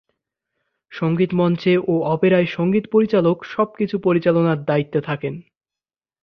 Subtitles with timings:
[0.91, 5.33] সঙ্গীত মঞ্চে ও অপেরায় সঙ্গীত পরিচালক সব কিছু পরিচালনার দায়িত্বে থাকেন।